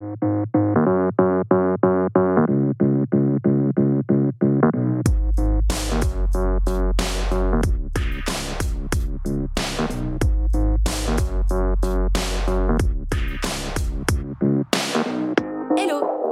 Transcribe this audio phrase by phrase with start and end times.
[0.00, 0.10] Hello,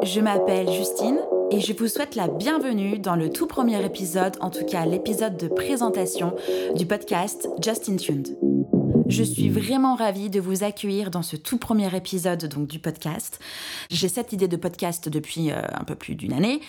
[0.05, 1.19] je m'appelle Justine
[1.51, 5.37] et je vous souhaite la bienvenue dans le tout premier épisode, en tout cas l'épisode
[5.37, 6.37] de présentation
[6.77, 8.29] du podcast Justin Tuned.
[9.09, 13.39] Je suis vraiment ravie de vous accueillir dans ce tout premier épisode donc du podcast.
[13.89, 16.61] J'ai cette idée de podcast depuis euh, un peu plus d'une année.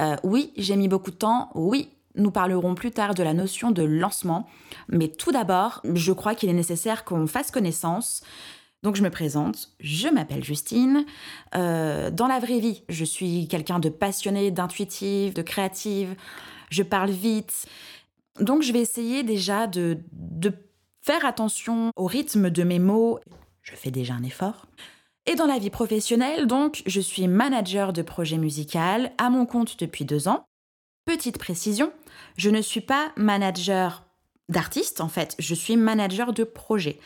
[0.00, 1.50] Euh, oui, j'ai mis beaucoup de temps.
[1.54, 4.46] Oui, nous parlerons plus tard de la notion de lancement.
[4.88, 8.22] Mais tout d'abord, je crois qu'il est nécessaire qu'on fasse connaissance.
[8.82, 11.06] Donc je me présente, je m'appelle Justine.
[11.54, 16.14] Euh, dans la vraie vie, je suis quelqu'un de passionné, d'intuitif, de créative.
[16.68, 17.66] Je parle vite.
[18.38, 20.52] Donc je vais essayer déjà de, de
[21.06, 23.20] faire attention au rythme de mes mots.
[23.62, 24.66] Je fais déjà un effort.
[25.26, 29.78] Et dans la vie professionnelle, donc, je suis manager de projet musical à mon compte
[29.78, 30.44] depuis deux ans.
[31.04, 31.92] Petite précision,
[32.36, 34.04] je ne suis pas manager
[34.48, 36.98] d'artiste, en fait, je suis manager de projet.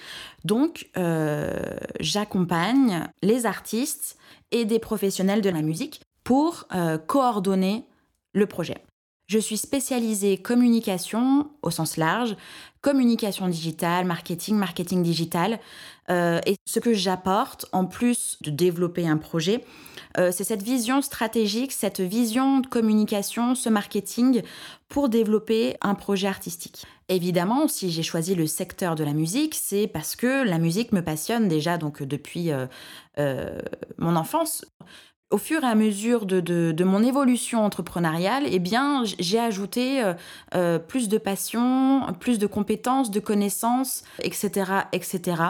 [0.44, 1.58] Donc, euh,
[1.98, 4.19] j'accompagne les artistes
[4.50, 7.86] et des professionnels de la musique pour euh, coordonner
[8.33, 8.83] le projet.
[9.31, 12.36] Je suis spécialisée communication au sens large,
[12.81, 15.61] communication digitale, marketing, marketing digital.
[16.11, 19.64] Euh, et ce que j'apporte, en plus de développer un projet,
[20.19, 24.42] euh, c'est cette vision stratégique, cette vision de communication, ce marketing
[24.89, 26.84] pour développer un projet artistique.
[27.08, 31.05] Évidemment, si j'ai choisi le secteur de la musique, c'est parce que la musique me
[31.05, 33.61] passionne déjà donc depuis euh,
[33.97, 34.64] mon enfance
[35.31, 40.14] au fur et à mesure de, mon évolution entrepreneuriale, eh bien, j'ai ajouté euh,
[40.55, 45.42] euh, plus de passion, plus de compétences, de connaissances, etc., etc.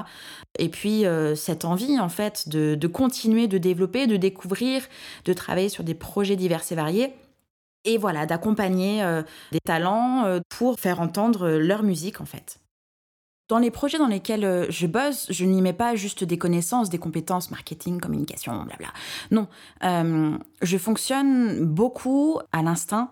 [0.58, 4.82] Et puis euh, cette envie, en fait, de, de, continuer de développer, de découvrir,
[5.24, 7.14] de travailler sur des projets divers et variés.
[7.86, 9.02] Et voilà, d'accompagner
[9.52, 12.58] des talents pour faire entendre leur musique, en fait.
[13.50, 16.88] Dans les projets dans lesquels euh, je bosse, je n'y mets pas juste des connaissances,
[16.88, 18.86] des compétences, marketing, communication, blabla.
[19.32, 19.48] Non,
[19.82, 23.10] euh, je fonctionne beaucoup à l'instinct,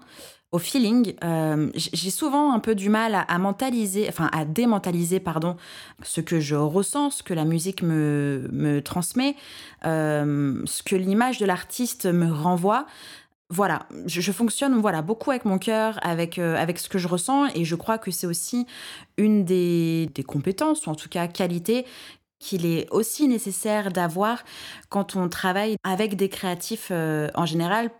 [0.52, 1.14] au feeling.
[1.24, 5.56] Euh, j'ai souvent un peu du mal à, mentaliser, enfin à démentaliser, pardon,
[6.04, 9.34] ce que je ressens, ce que la musique me, me transmet,
[9.82, 12.86] ce que l'image de l'artiste me renvoie
[13.50, 17.46] voilà, je, fonctionne voilà beaucoup avec mon cœur, avec, euh, avec ce que je ressens,
[17.54, 18.66] et je crois que c'est aussi
[19.16, 21.86] une des, compétences, ou en tout cas qualités,
[22.38, 24.44] qu'il est aussi nécessaire d'avoir
[24.90, 27.90] quand on travaille avec des créatifs euh, en général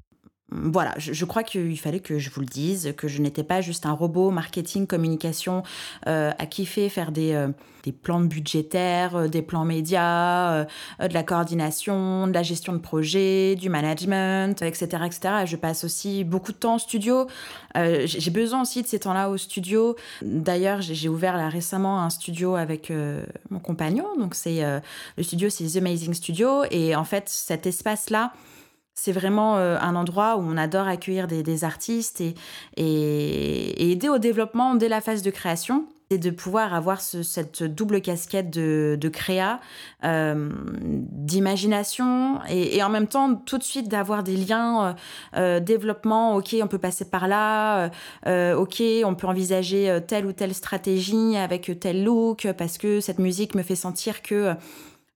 [0.50, 3.84] voilà, je, crois qu'il fallait que je vous le dise, que je n'étais pas juste
[3.84, 5.62] un robot marketing, communication
[6.06, 7.48] euh, à kiffer faire des, euh,
[7.84, 13.56] des plans budgétaires, euh, des plans médias, de la coordination, de la gestion de projet,
[13.56, 15.20] du management, etc., etc.
[15.44, 17.26] Je passe aussi beaucoup de temps en studio.
[17.74, 19.96] j'ai besoin aussi de ces temps-là au studio.
[20.22, 22.90] D'ailleurs, j'ai ouvert là récemment un studio avec
[23.50, 24.06] mon compagnon.
[24.18, 24.62] Donc c'est
[25.16, 26.64] le studio, c'est The Amazing Studio.
[26.70, 28.32] Et en fait, cet espace-là,
[28.98, 34.74] c'est vraiment euh, un endroit où on adore accueillir des, artistes et, aider au développement
[34.74, 35.86] dès la phase de création.
[36.10, 39.60] Et de pouvoir avoir cette double casquette de, créa,
[40.04, 44.96] euh, d'imagination et, en même temps tout de suite d'avoir des liens
[45.36, 47.90] euh, développement, ok on peut passer par là,
[48.24, 53.54] ok on peut envisager telle ou telle stratégie avec tel look parce que cette musique
[53.54, 54.54] me fait sentir que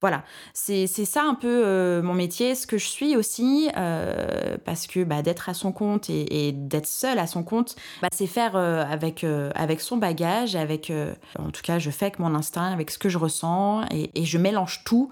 [0.02, 4.88] voilà, c'est ça un peu euh, mon métier, ce que je suis aussi, euh, parce
[4.88, 8.56] que bah, d'être à son compte et, d'être seul à son compte, bah, c'est faire
[8.56, 9.24] euh, avec,
[9.54, 10.92] avec son bagage, avec,
[11.38, 14.24] en tout cas, je fais avec mon instinct, avec ce que je ressens, et, et
[14.24, 15.08] je mélange tout.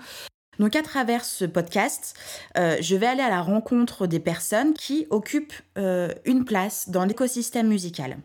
[0.59, 2.15] Donc à travers ce podcast,
[2.57, 8.19] je vais aller à la rencontre des personnes qui occupent une place dans l'écosystème musical.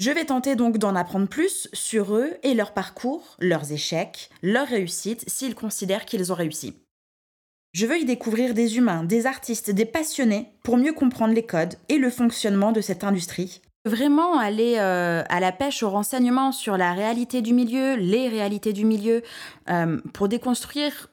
[0.00, 4.66] Je vais tenter donc d'en apprendre plus sur eux et leur parcours, leurs échecs, leurs
[4.66, 6.72] réussites s'ils considèrent qu'ils ont réussi.
[7.74, 11.74] Je veux y découvrir des humains, des artistes, des passionnés pour mieux comprendre les codes
[11.90, 13.60] et le fonctionnement de cette industrie.
[13.84, 18.72] Vraiment aller euh, à la pêche aux renseignements sur la réalité du milieu, les réalités
[18.72, 19.22] du milieu,
[19.68, 21.09] euh, pour déconstruire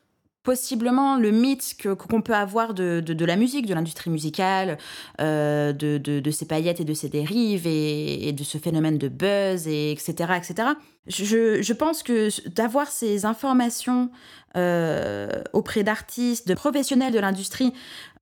[0.48, 4.78] possiblement le mythe que, qu'on peut avoir de, de, la musique, de l'industrie musicale,
[5.20, 9.68] euh, de, de, ses paillettes et de ses dérives et, de ce phénomène de buzz,
[9.68, 10.14] et etc.
[10.38, 10.70] etc.
[11.06, 14.10] Je, je pense que d'avoir ces informations
[14.56, 17.74] euh, auprès d'artistes, de professionnels de l'industrie,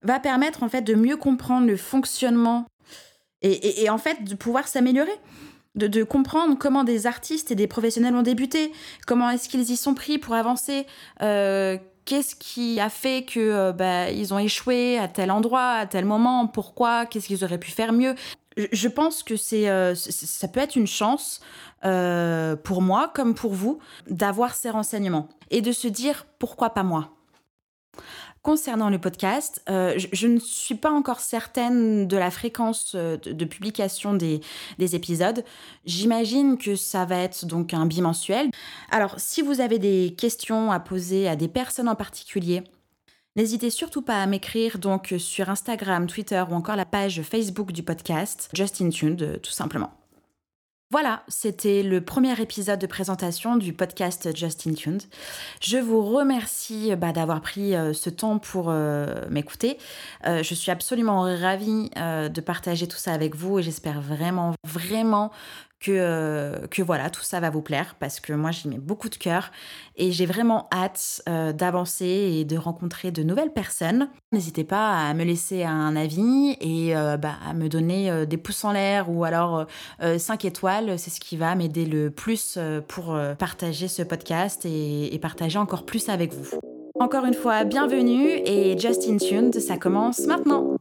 [0.02, 2.66] va permettre en fait de mieux comprendre le fonctionnement
[3.44, 5.20] et, et, en fait de pouvoir s'améliorer.
[5.76, 8.72] De, comprendre comment des artistes et des professionnels ont débuté,
[9.06, 10.86] comment est-ce qu'ils y sont pris pour avancer,
[11.22, 16.06] euh, qu'est-ce qui a fait que bah, ils ont échoué à tel endroit, à tel
[16.06, 18.16] moment, pourquoi, qu'est-ce qu'ils auraient pu faire mieux.
[18.72, 21.42] Je pense que c'est, ça peut être une chance
[21.82, 23.80] pour moi comme pour vous
[24.10, 27.12] d'avoir ces renseignements et de se dire pourquoi pas moi.
[28.46, 33.44] Concernant le podcast, euh, je, ne suis pas encore certaine de la fréquence euh, de,
[33.44, 34.40] publication des,
[34.78, 35.44] épisodes.
[35.86, 38.52] J'imagine que ça va être donc un bimensuel.
[38.92, 42.62] Alors, si vous avez des questions à poser à des personnes en particulier,
[43.36, 47.84] N'hésitez surtout pas à m'écrire donc sur Instagram, Twitter ou encore la page Facebook du
[47.84, 49.92] podcast Justin Tuned, euh, tout simplement.
[50.92, 55.02] Voilà, c'était le premier épisode de présentation du podcast Justin Tuned.
[55.60, 59.80] Je vous remercie bah, d'avoir pris euh, ce temps pour euh, m'écouter.
[60.28, 65.32] Euh, je suis absolument ravie de partager tout ça avec vous et j'espère vraiment, vraiment
[65.80, 69.10] que, euh, que voilà, tout ça va vous plaire parce que moi j'y mets beaucoup
[69.10, 69.52] de cœur
[69.96, 74.10] et j'ai vraiment hâte euh, d'avancer et de rencontrer de nouvelles personnes.
[74.32, 78.64] N'hésitez pas à me laisser un avis et euh, bah, à me donner des pouces
[78.64, 79.66] en l'air ou alors
[80.02, 82.58] 5 étoiles, c'est ce qui va m'aider le plus
[82.88, 86.60] pour partager ce podcast et, et partager encore plus avec vous.
[87.00, 90.78] Encore une fois, bienvenue et Just in Tuned, ça commence maintenant.